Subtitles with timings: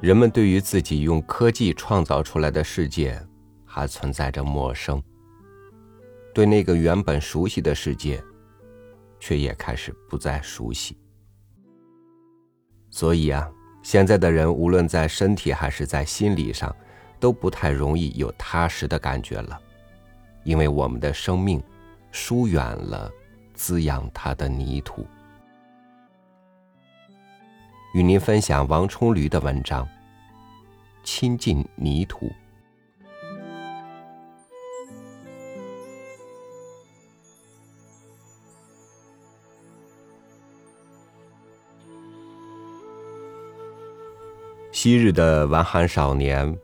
[0.00, 3.20] 人们对于自己用科技创造出来的世界
[3.66, 5.02] 还存在着陌生，
[6.32, 8.22] 对那个原本熟悉的世界，
[9.18, 10.96] 却也开始不再熟悉。
[12.88, 13.46] 所以啊，
[13.82, 16.74] 现在的人无论在身体还是在心理上，
[17.20, 19.60] 都不太容易有踏实的感觉了，
[20.44, 21.62] 因为我们的生命
[22.10, 23.12] 疏远了
[23.52, 25.06] 滋养它的泥土。
[27.92, 29.84] 与您分享王冲驴的文章
[31.02, 32.26] 《亲近泥土》。
[44.70, 46.56] 昔日的顽寒少年，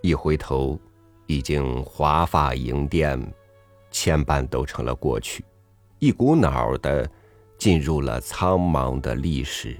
[0.00, 0.80] 一回头，
[1.26, 3.22] 已经华发银锭，
[3.90, 5.44] 牵绊都成了过去，
[5.98, 7.06] 一股脑的
[7.58, 9.78] 进入了苍茫的历史。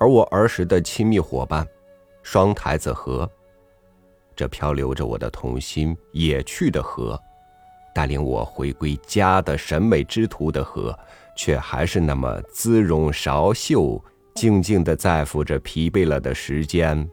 [0.00, 1.68] 而我儿时的亲密伙伴，
[2.22, 3.30] 双台子河，
[4.34, 7.20] 这漂流着我的童心野趣的河，
[7.94, 10.98] 带领我回归家的审美之途的河，
[11.36, 14.02] 却还是那么姿容韶秀。
[14.36, 17.06] 静静的在抚着疲惫了的时间，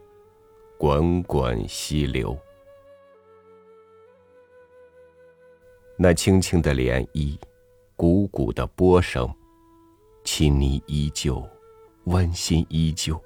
[0.78, 2.34] 滚滚溪流。
[5.98, 7.36] 那轻轻的涟漪，
[7.98, 9.28] 汩汩的波声，
[10.24, 11.46] 亲昵依旧，
[12.08, 13.22] 温馨依旧，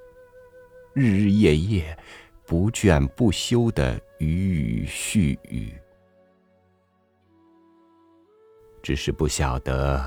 [0.92, 1.96] 日日夜夜，
[2.44, 5.72] 不倦不休的语语絮语。
[8.82, 10.02] 只是不晓得。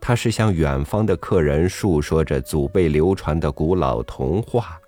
[0.00, 4.80] 他是向远方的客人述说着祖辈流传的古老童话，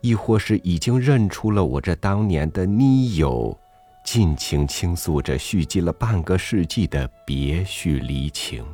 [0.00, 3.58] 亦或是已经认出了我这当年的妮友，
[4.04, 8.64] 尽情倾诉着蓄积了半个世纪的别绪离情。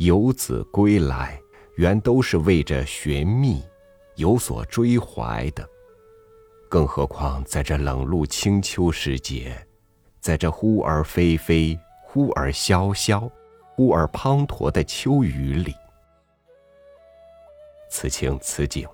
[0.00, 1.38] 游子归来，
[1.74, 3.62] 原都是为着寻觅，
[4.16, 5.68] 有所追怀的，
[6.70, 9.54] 更何况在这冷露清秋时节，
[10.18, 11.78] 在这忽而霏霏。
[12.02, 13.30] 忽而萧萧，
[13.74, 15.72] 忽而滂沱的秋雨里，
[17.88, 18.88] 此情此景，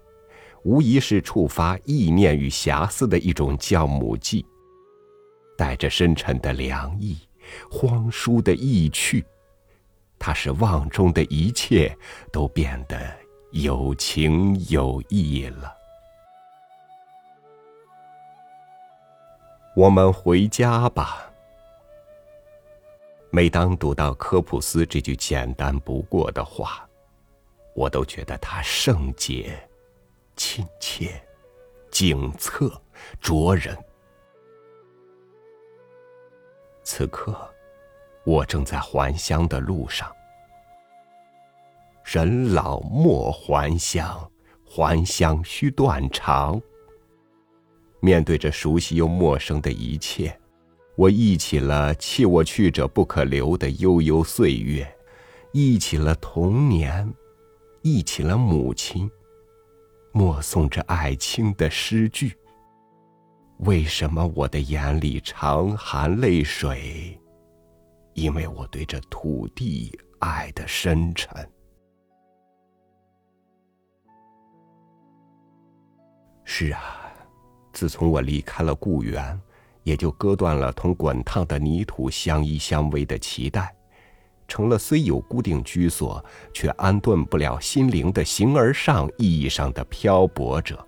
[0.65, 4.45] 无疑是触发意念与遐思的一种酵母剂，
[5.57, 7.17] 带着深沉的凉意，
[7.71, 9.25] 荒疏的意趣，
[10.19, 11.97] 它使望中的一切
[12.33, 13.15] 都变得
[13.53, 15.73] 有情有义了。
[19.75, 21.31] 我们回家吧。
[23.31, 26.89] 每当读到科普斯这句简单不过的话，
[27.75, 29.55] 我都觉得它圣洁、
[30.35, 31.23] 亲切、
[31.91, 32.81] 景色、
[33.21, 33.77] 灼人。
[36.83, 37.55] 此刻，
[38.27, 40.11] 我正在还乡的路上。
[42.05, 44.31] 人老莫还乡，
[44.65, 46.61] 还乡须断肠。
[48.01, 50.37] 面对着熟悉又陌生的一切。
[50.97, 54.91] 我忆起了弃我去者不可留的悠悠岁月，
[55.53, 57.13] 忆起了童年，
[57.83, 59.11] 忆起了母亲，
[60.13, 62.35] 默诵着爱卿的诗句。
[63.59, 67.21] 为什么我的眼里常含泪水？
[68.17, 71.31] 因为我对这土地爱的深沉。
[76.45, 77.13] 是啊，
[77.73, 79.41] 自从我离开了故园。
[79.83, 83.73] 也就割断了同滚烫的泥土相依相偎的脐带，
[84.49, 86.21] 成了虽有固定居所，
[86.53, 90.85] 却安顿不了心灵的形而上意义上的漂泊者。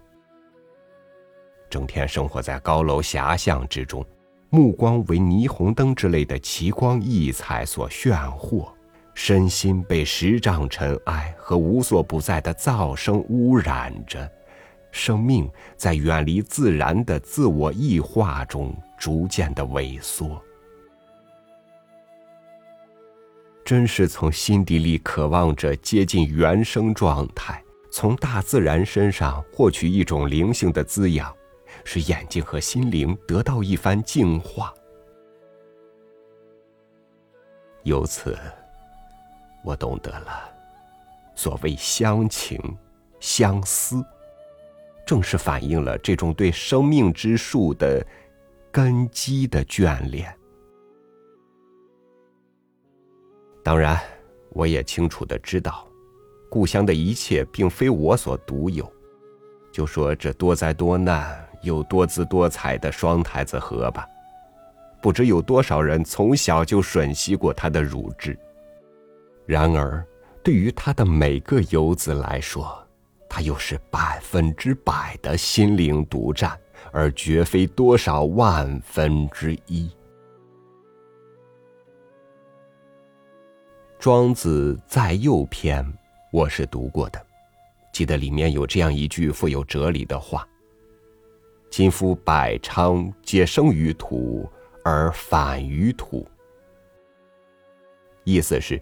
[1.71, 4.05] 整天生活在高楼狭巷之中，
[4.51, 8.69] 目光为霓虹灯之类的奇光异彩所炫惑，
[9.13, 14.31] 身心被十丈尘埃和无所不在的噪声污染着。
[14.91, 20.43] 生命在远离自然的自我异化中逐渐的萎缩，
[23.67, 27.63] 真是从心底里渴望着接近原生状态，
[27.93, 31.31] 从大自然身上获取一种灵性的滋养，
[31.91, 34.75] 使眼睛和心灵得到一番净化。
[37.83, 38.37] 由此，
[39.65, 40.55] 我懂得了，
[41.35, 42.61] 所谓乡情、
[43.21, 44.05] 相思。
[45.07, 48.07] 正是反映了这种对生命之树的
[48.71, 50.31] 根基的眷恋。
[53.65, 53.99] 当然，
[54.51, 55.89] 我也清楚的知道，
[56.51, 58.87] 故乡的一切并非我所独有。
[59.73, 64.07] 就说这多灾多难有多姿多彩的双台子河吧，
[65.01, 68.39] 不知有多少人从小就吮吸过它的乳汁。
[69.47, 70.05] 然而。
[70.41, 72.83] 对于他的每个游子来说，
[73.29, 76.59] 他又是百分之百的心灵独占，
[76.91, 79.91] 而绝非多少万分之一。
[83.99, 85.85] 庄子在右篇，
[86.33, 87.21] 我是读过的，
[87.93, 90.49] 记得里面有这样一句富有哲理的话
[91.71, 94.49] ：“今夫百昌，皆生于土，
[94.85, 96.27] 而反于土。”
[98.25, 98.81] 意思是，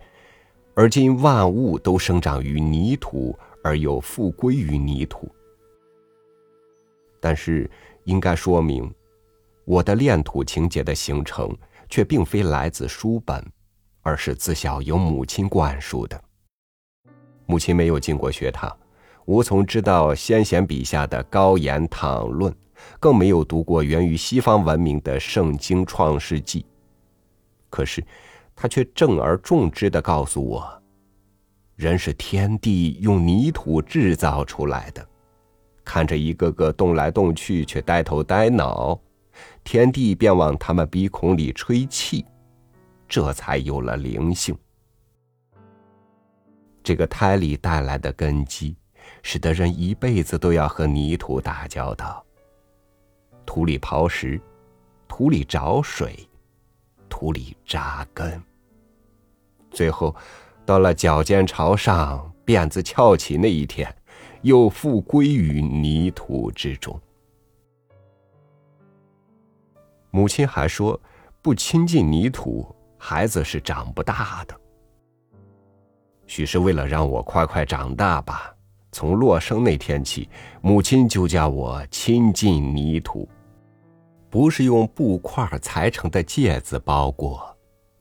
[0.75, 5.31] 而今万物都生长于泥土，而又复归于泥土。
[7.21, 7.71] 但是，
[8.05, 8.93] 应该说明，
[9.65, 11.57] 我的恋土情节的形成，
[11.89, 13.45] 却并非来自书本。
[14.03, 16.23] 而是自小由母亲灌输的。
[17.45, 18.73] 母亲没有进过学堂，
[19.25, 22.55] 无从知道先贤笔下的高言讨论，
[22.99, 26.63] 更没有读过源于西方文明的《圣经》《创世纪》。
[27.71, 28.05] 可是，
[28.55, 30.83] 他却正而重之的告诉我：
[31.75, 35.07] 人是天地用泥土制造出来的。
[35.85, 38.99] 看着一个个动来动去却呆头呆脑，
[39.63, 42.25] 天地便往他们鼻孔里吹气。
[43.09, 44.57] 这才有了灵性。
[46.83, 48.77] 这个胎里带来的根基，
[49.23, 52.26] 使得人一辈子都要和泥土打交道。
[53.47, 54.39] 土里刨食，
[55.09, 56.29] 土里找水，
[57.09, 58.43] 土里扎根。
[59.71, 60.15] 最后，
[60.67, 63.95] 到了脚尖朝上、辫子翘起那一天，
[64.43, 67.01] 又复归于泥土之中。
[70.11, 71.01] 母亲还说
[71.41, 72.67] ：“不亲近泥土。”
[72.99, 74.61] 孩子是长不大的，
[76.27, 78.53] 许是为了让我快快长大吧。
[78.91, 80.29] 从落生那天起，
[80.63, 83.29] 母亲就叫我亲近泥土，
[84.29, 87.57] 不是用布块裁成的戒子包裹，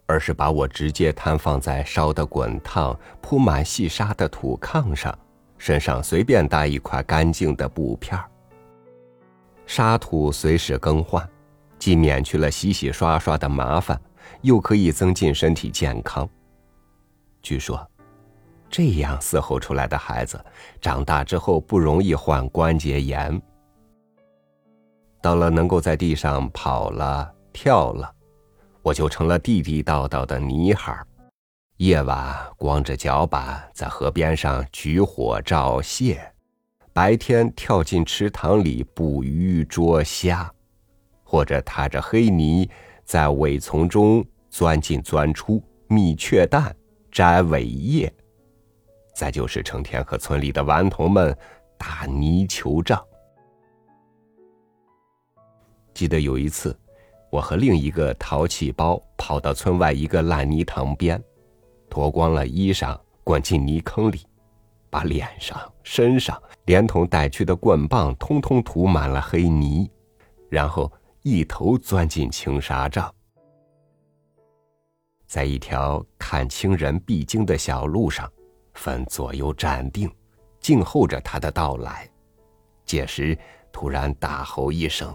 [0.05, 5.17] 而是把我直接摊放在烧得滚烫、铺满细沙的土炕上，
[5.57, 8.19] 身上随便搭一块干净的布片
[9.65, 11.27] 沙土随时更换，
[11.79, 13.99] 既免去了洗洗刷刷的麻烦。
[14.41, 16.27] 又可以增进身体健康。
[17.43, 17.87] 据说，
[18.69, 20.43] 这样伺候出来的孩子，
[20.81, 23.39] 长大之后不容易患关节炎。
[25.25, 28.13] 到了能够在地上跑了、跳了，
[28.83, 31.07] 我就成了地地道道的泥孩儿。
[31.77, 36.21] 夜晚光着脚板在河边上举火照蟹，
[36.93, 40.47] 白天跳进池塘里捕鱼捉虾，
[41.23, 42.69] 或者踏着黑泥。
[43.03, 46.71] 在苇丛中钻进钻出，觅雀蛋，
[47.11, 48.13] 摘苇叶，
[49.15, 51.35] 再就是成天和村里的顽童们
[51.79, 53.03] 打泥球仗。
[55.95, 56.77] 记得有一次，
[57.31, 61.19] 我和另一个淘气包跑到村外一个烂泥塘边，
[61.89, 64.21] 脱光了衣裳，滚进泥坑里，
[64.91, 69.89] 把脸上、身上连同带去的棍棒通通涂满了黑泥，
[70.49, 70.91] 然后。
[71.27, 73.11] 一头钻进青纱帐，
[75.25, 78.31] 在一条看清人必经的小路上，
[78.75, 80.07] 分左右站定，
[80.59, 82.07] 静候着他的到来。
[82.85, 83.35] 届时，
[83.71, 85.11] 突然大吼一声：“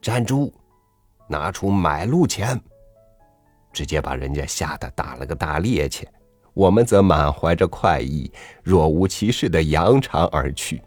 [0.00, 0.52] 站住！
[1.28, 2.60] 拿出买路钱！”
[3.72, 6.04] 直接把人家吓得打了个大趔趄。
[6.54, 8.30] 我们则满怀着快意，
[8.62, 10.82] 若无其事的扬长而去。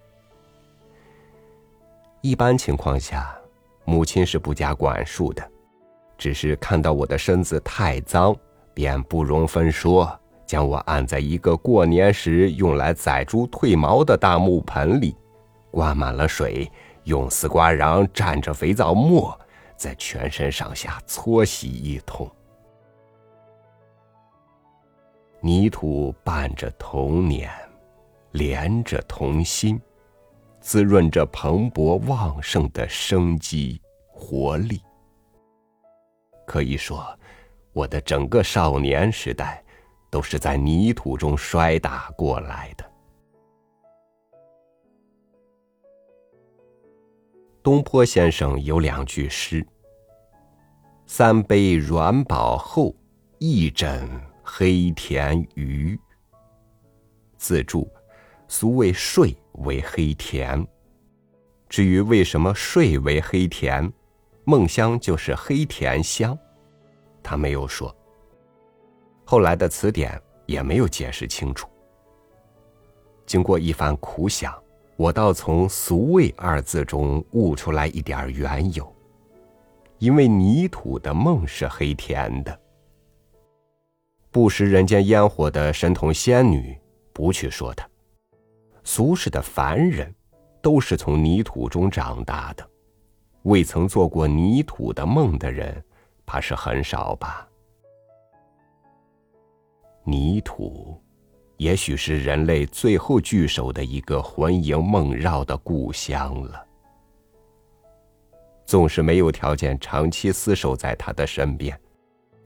[2.22, 3.38] 一般情况下。
[3.84, 5.44] 母亲是不加管束的，
[6.16, 8.34] 只是看到我的身子太脏，
[8.76, 10.08] 便不容分说，
[10.46, 15.18] 将我按在一个过年时用来宰猪褪毛的大木盆里，
[15.72, 16.72] 灌满了水，
[17.04, 19.40] 用丝瓜瓤蘸着肥皂沫，
[19.76, 22.30] 在全身上下搓洗一通。
[25.42, 27.52] 泥土伴着童年，
[28.32, 29.82] 连着童心。
[30.64, 34.80] 滋润着蓬勃旺盛的生机活力。
[36.46, 37.04] 可以说，
[37.74, 39.64] 我的整个少年时代，
[40.12, 42.91] 都是在泥土中摔打过来的。
[47.64, 49.66] 东坡先生有两句诗
[51.06, 52.96] ：“三杯软饱后，
[53.38, 54.10] 一枕
[54.44, 56.00] 黑田鱼。”
[57.38, 57.90] 自注。
[58.48, 60.68] 俗谓睡为黑田，
[61.70, 63.90] 至于为什么睡为黑田，
[64.44, 66.38] 梦乡就是黑田乡，
[67.24, 67.96] 他没有说。
[69.24, 71.70] 后来的词典也没有解释清楚。
[73.26, 74.54] 经过一番苦想，
[74.96, 78.96] 我倒从“俗味”二字中悟出来一点缘由，
[79.98, 82.60] 因为泥土的梦是黑甜的。
[84.30, 86.80] 不食人间烟火的神童仙女，
[87.12, 87.88] 不去说他。
[88.84, 90.14] 俗世的凡人，
[90.62, 92.68] 都是从泥土中长大的，
[93.44, 95.84] 未曾做过泥土的梦的人，
[96.26, 97.48] 怕是很少吧。
[100.04, 101.02] 泥土，
[101.62, 106.66] 也许是人类最后聚首的一个魂萦梦绕的故乡了。
[108.66, 111.80] 纵使没有条件长期厮守在他的身边，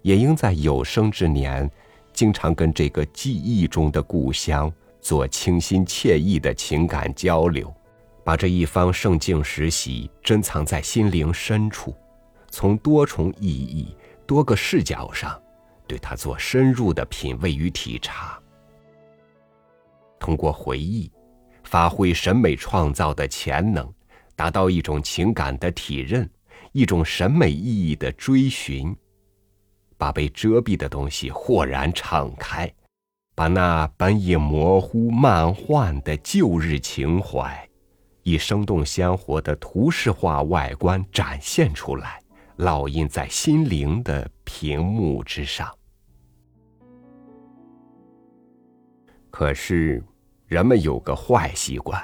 [0.01, 1.71] 也应在有生之年，
[2.11, 4.69] 经常跟这个记忆中的故乡
[4.99, 7.73] 做清新惬意的情感交流，
[8.21, 11.95] 把这一方圣境实习珍藏在心灵深处，
[12.49, 13.95] 从多重意义、
[14.27, 15.41] 多个视角上。
[15.87, 18.37] 对他做深入的品味与体察，
[20.19, 21.11] 通过回忆，
[21.63, 23.91] 发挥审美创造的潜能，
[24.35, 26.29] 达到一种情感的体认，
[26.71, 28.95] 一种审美意义的追寻，
[29.97, 32.71] 把被遮蔽的东西豁然敞开，
[33.35, 37.67] 把那本已模糊漫幻的旧日情怀，
[38.23, 42.21] 以生动鲜活的图式化外观展现出来。
[42.57, 45.69] 烙印在心灵的屏幕之上。
[49.37, 50.01] 可是，
[50.47, 52.01] 人们有个坏习惯，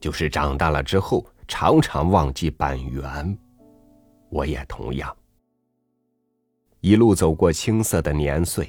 [0.00, 3.38] 就是长大了之后常常忘记本源。
[4.30, 5.14] 我也同样。
[6.80, 8.66] 一路走过青涩的年岁，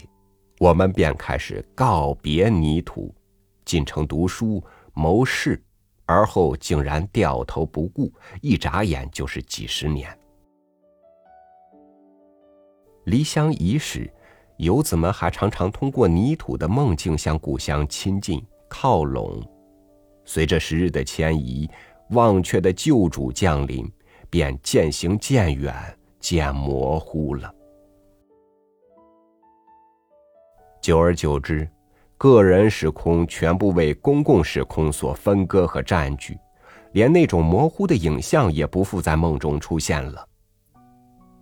[0.60, 3.16] 我们便开始告别泥土，
[3.64, 4.62] 进城读书
[4.94, 5.64] 谋事，
[6.06, 10.14] 而后竟然掉头不顾，一眨眼就是几十年。
[13.06, 14.14] 离乡已史，
[14.64, 19.42] 游子们还常常通过泥土的梦境向故乡亲近靠拢。
[20.26, 21.70] 随着时日的迁移，
[22.10, 23.90] 忘却的旧主降临，
[24.30, 25.76] 便渐行渐远，
[26.20, 27.54] 渐模糊了。
[30.82, 31.70] 久而久之，
[32.18, 36.38] 个人时空全部为公共时空所分割和占据，
[36.92, 40.28] 连那种模糊的影像也不复在梦中出现了。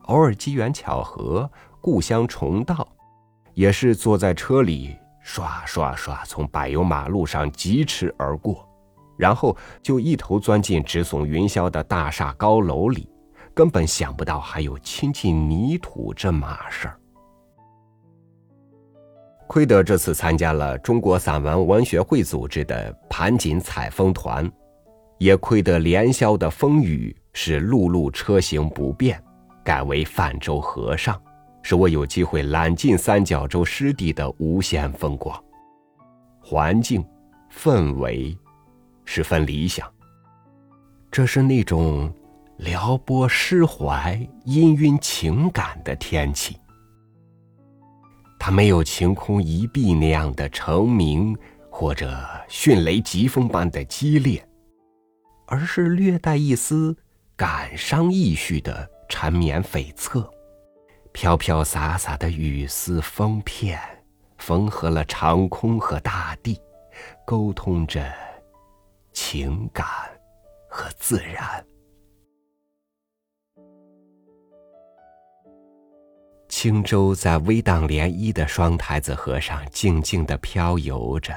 [0.04, 1.50] 偶尔机缘巧合，
[1.80, 2.88] 故乡重到，
[3.54, 8.68] 也是坐在车里刷刷刷从柏油马路上疾驰而过，
[9.18, 13.08] 然后就一头钻进直耸云霄的大厦高楼里，
[13.54, 16.98] 根本想不到还有亲近泥土这码事儿。
[19.48, 24.50] 亏得这次参加了中国散文文学会组织的盘锦采风团，
[25.20, 29.22] 也亏得连宵的风雨使陆路车行不便。
[29.64, 31.22] 改为泛舟河上，
[31.64, 35.42] 使我有机会揽尽三角洲湿地的无限风光，
[36.42, 37.06] 环境、
[37.52, 38.38] 氛围
[39.06, 39.90] 十分理想。
[41.12, 42.14] 这是那种
[42.58, 44.16] 撩拨诗怀、
[44.46, 46.58] 氤氲情感的天气。
[48.40, 51.38] 它没有晴空一碧那样的澄明，
[51.70, 54.44] 或者迅雷疾风般的激烈，
[55.48, 56.98] 而是略带一丝
[57.36, 58.90] 感伤意绪的。
[59.14, 60.26] 缠绵悱恻，
[61.14, 63.80] 飘飘洒洒的雨丝风片，
[64.38, 66.60] 缝合了长空和大地，
[67.26, 68.12] 沟通着
[69.12, 69.86] 情感
[70.70, 71.64] 和自然。
[76.48, 81.34] 轻舟在微荡涟漪的双台子河上静静的漂游着，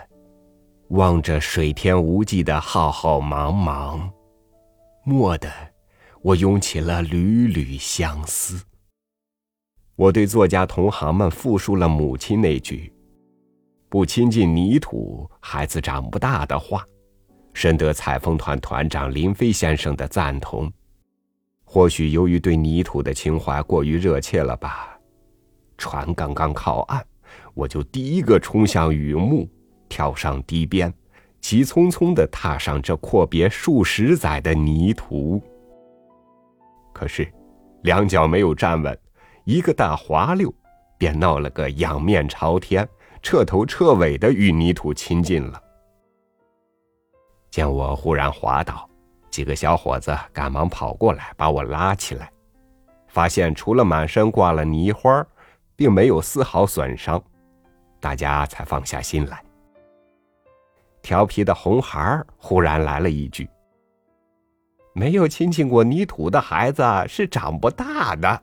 [0.88, 4.10] 望着水天无际的浩浩茫茫，
[5.06, 5.50] 蓦地。
[6.20, 8.64] 我涌起了缕缕相思。
[9.96, 12.92] 我对作家同行们复述了母亲那句
[13.88, 16.84] “不亲近泥土，孩子长不大”的话，
[17.52, 20.70] 深得采风团团长林飞先生的赞同。
[21.64, 24.98] 或许由于对泥土的情怀过于热切了吧，
[25.78, 27.00] 船刚刚靠岸，
[27.54, 29.48] 我就第一个冲向雨幕，
[29.88, 30.92] 跳上堤边，
[31.40, 35.40] 急匆匆地踏上这阔别数十载的泥土。
[36.92, 37.32] 可是，
[37.82, 38.96] 两脚没有站稳，
[39.44, 40.52] 一个大滑溜，
[40.96, 42.88] 便闹了个仰面朝天、
[43.22, 45.62] 彻头彻尾的与泥土亲近了。
[47.50, 48.88] 见我忽然滑倒，
[49.30, 52.32] 几个小伙子赶忙跑过来把我拉起来，
[53.06, 55.24] 发现除了满身挂了泥花，
[55.76, 57.22] 并没有丝毫损伤，
[58.00, 59.44] 大家才放下心来。
[61.02, 63.46] 调皮的红孩儿忽然来了一句。
[64.94, 68.42] 没有亲近过泥土的孩子是长不大的，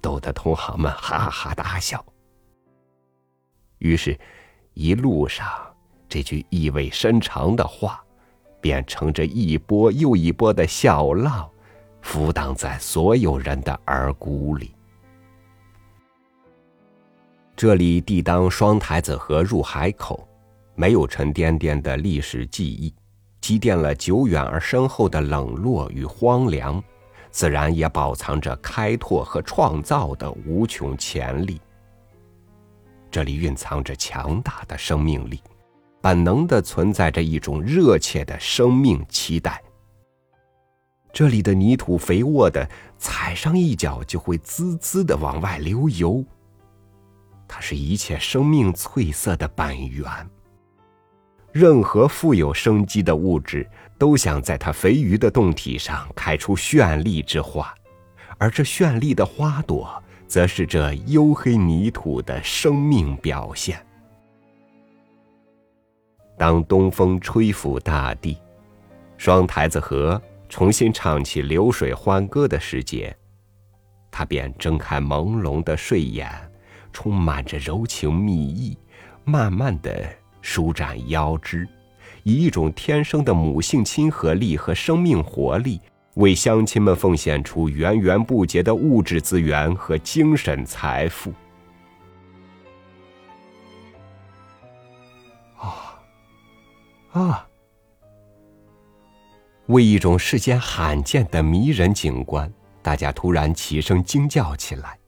[0.00, 2.04] 逗得同行们哈哈大笑。
[3.78, 4.18] 于是，
[4.74, 5.48] 一路上
[6.08, 8.02] 这句意味深长的话，
[8.60, 11.48] 便乘着一波又一波的笑浪，
[12.02, 14.74] 浮荡在所有人的耳骨里。
[17.56, 20.26] 这里地当双台子河入海口，
[20.74, 22.94] 没有沉甸甸的历史记忆，
[23.40, 26.82] 积淀了久远而深厚的冷落与荒凉，
[27.30, 31.60] 自然也饱藏着开拓和创造的无穷潜力。
[33.10, 35.42] 这里蕴藏着强大的生命力，
[36.00, 39.62] 本能的存在着一种热切的生命期待。
[41.12, 42.68] 这里的泥土肥沃的，
[42.98, 46.24] 踩上一脚就会滋滋的往外流油。
[47.48, 50.04] 它是一切生命翠色的本源。
[51.50, 53.68] 任何富有生机的物质
[54.00, 57.74] 都想在它肥腴的洞体上开出绚丽之花，
[58.38, 63.78] 而这绚丽的花朵，则是这黝黑泥土的生命表现。
[66.38, 68.38] 当东风吹拂大地，
[69.18, 70.18] 双台子河。
[70.48, 73.16] 重新唱起流水欢歌的时节，
[74.10, 76.28] 他便睁开朦胧的睡眼，
[76.92, 78.76] 充满着柔情蜜意，
[79.22, 80.04] 慢慢的
[80.42, 81.68] 舒展腰肢，
[82.22, 85.80] 以一种天生的母性亲和力和生命活力，
[86.14, 91.32] 为乡亲们奉献出源源不竭的物质资源和精神财富。
[95.56, 96.02] 啊，
[97.12, 97.46] 啊！
[99.66, 104.98] 为一种世间罕见的迷人景观，大家突然齐声惊叫起来。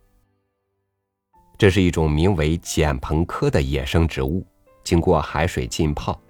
[1.58, 4.46] 这是一种名为碱蓬科的野生植物，
[4.84, 6.20] 经过海水浸泡，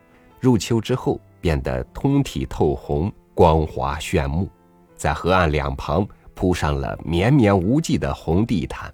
[0.42, 4.48] 入秋之后变得通体透红、光滑炫目，
[4.96, 8.92] 在河岸两旁铺上了绵绵无际的红地毯。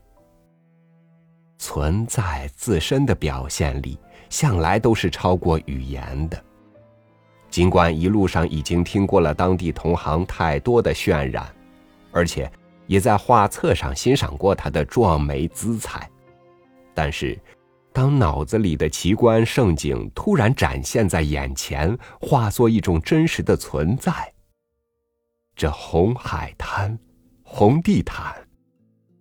[1.56, 6.38] 存在自身的表现力，向来都是超过语言的。
[7.48, 11.46] 尽管一路上已经听过了当地同行太多的渲染，
[12.12, 12.52] 而且
[12.86, 16.10] 也在画册上欣赏过它的壮美姿彩，
[16.92, 17.38] 但是，
[17.98, 24.32] 当脑子里的奇观盛景突然展现在眼前，化作一种真实的存在，
[25.56, 26.96] 这红海滩、
[27.42, 28.32] 红地毯，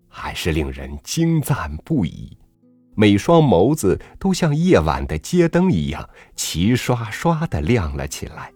[0.07, 2.37] 还是令人惊赞不已。
[2.95, 8.53] 每双眸子都像夜晚的街灯一样，齐刷刷的亮了起来。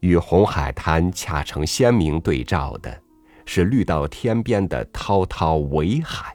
[0.00, 3.00] 与红海滩恰成鲜明对照的，
[3.46, 6.34] 是绿到天边的滔滔伟海。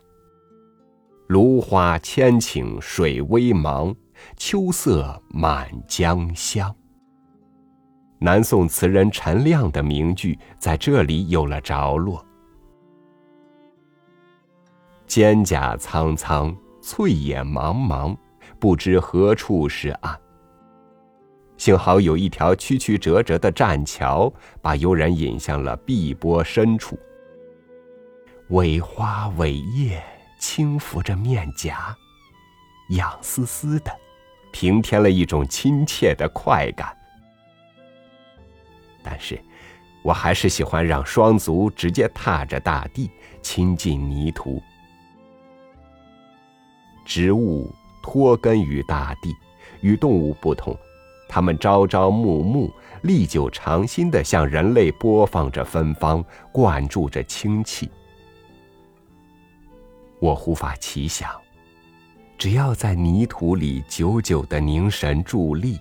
[1.30, 3.96] 芦花千顷水微茫，
[4.36, 6.76] 秋色满江香。
[8.18, 12.26] 南宋词人陈亮的名句在这里有了着落。
[15.08, 18.18] 蒹葭苍苍，翠野茫茫，
[18.58, 20.20] 不知何处是岸。
[21.58, 26.98] 幸好有一条曲曲折折的栈桥，把游人引向了碧波深处。
[28.48, 30.02] 苇花苇叶
[30.40, 31.96] 轻拂着面颊，
[32.92, 33.92] 痒丝丝的，
[34.52, 36.96] 平添了一种亲切的快感。
[39.04, 39.40] 但是，
[40.02, 44.62] 我还是喜欢让双足直接踏着大地，亲近泥土。
[47.06, 47.70] 植物
[48.02, 49.36] 脱根于大地，
[49.82, 50.78] 与动物不同，
[51.28, 52.72] 它们朝朝暮暮、
[53.02, 57.90] 历久常新的向人类播放着芬芳，灌注着清气。
[60.20, 61.30] 我忽发奇想：
[62.38, 65.80] 只要在泥土里久久的凝神伫立，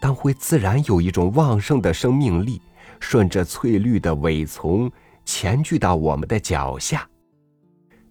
[0.00, 2.60] 当会自然有一种旺盛的生命力，
[3.00, 4.90] 顺着翠绿的苇丛
[5.24, 7.08] 前聚到我们的脚下，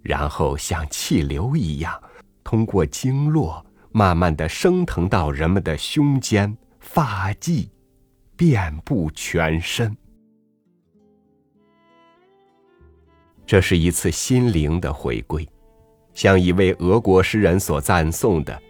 [0.02, 2.02] 然后像气流一样。
[2.44, 7.70] 通过经络，慢慢的升腾到人们的胸间、发际，
[8.36, 9.96] 遍布全身。
[13.46, 15.48] 这是一次心灵的回归，
[16.20, 18.62] 像一位俄国诗人所赞颂的：“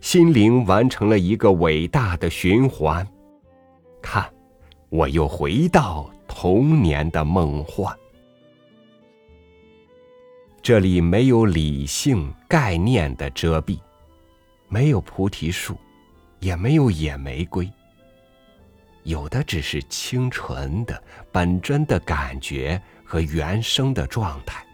[0.00, 3.04] 心灵完成了一个伟大的循环。”
[4.00, 4.32] 看，
[4.88, 7.92] 我又回到童年的梦幻。
[10.62, 13.80] 这里没有理性概念的遮蔽，
[14.68, 15.76] 没有菩提树，
[16.38, 17.68] 也没有野玫瑰。
[19.02, 21.02] 有的只是清纯的、
[21.32, 24.64] 本真的感觉和原生的状态。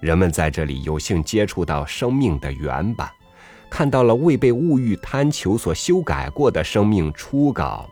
[0.00, 3.10] 人们在这里有幸接触到生命的原版，
[3.68, 7.88] 看到了未被物欲贪求所修改过的生命初稿，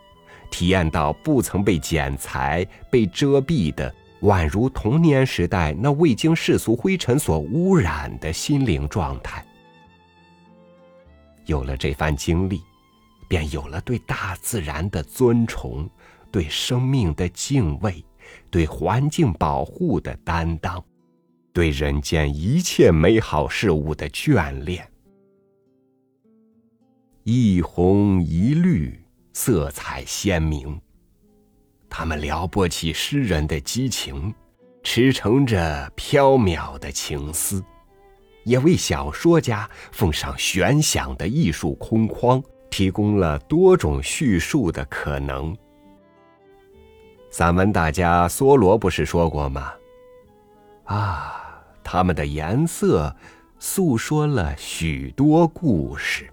[0.49, 3.93] 体验到不曾被剪裁、被遮蔽的。
[4.21, 9.45] 宛如童年时代那未经世俗灰尘所污染的心灵状态。
[11.45, 12.63] 有了这番经历，
[13.27, 15.87] 便有了对大自然的尊崇，
[16.31, 18.03] 对生命的敬畏，
[18.49, 20.83] 对环境保护的担当，
[21.57, 24.87] 对人间一切美好事物的眷恋。
[27.23, 30.79] 一红一绿，色彩鲜明。
[31.89, 34.31] 他们撩拨起诗人的激情，
[34.83, 37.63] 驰骋着飘渺的情思，
[38.43, 42.39] 也为小说家奉上悬想的艺术空框，
[42.69, 45.57] 提供了多种叙述的可能。
[47.31, 49.73] 散文大家梭罗不是说过吗？
[50.83, 51.43] 啊，
[51.89, 53.15] 它们的颜色
[53.59, 56.29] 诉说了许多故事。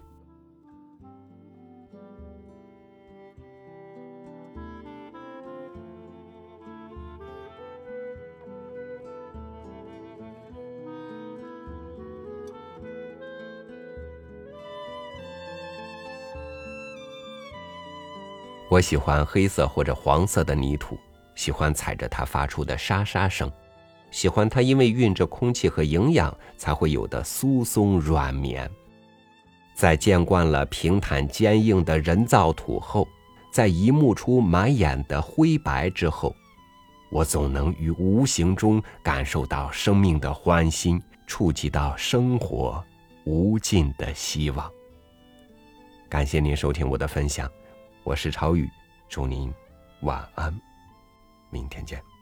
[18.69, 20.99] 我喜欢黑色或者黄色的泥土，
[21.33, 23.49] 喜欢踩着它发出的沙沙声，
[24.15, 28.71] 喜欢它因为蕴着空气和营养才会有的酥松软绵。
[29.73, 33.05] 在见惯了平坦坚硬的人造土后，
[33.51, 36.33] 在一目出满眼的灰白之后，
[37.11, 40.97] 我总能于无形中感受到生命的欢欣，
[41.27, 42.81] 触及到生活
[43.25, 44.71] 无尽的希望。
[46.07, 47.51] 感谢您收听我的分享。
[48.05, 48.69] 我是超宇，
[49.09, 49.53] 祝您
[50.03, 50.57] 晚安，
[51.49, 52.14] 明天见。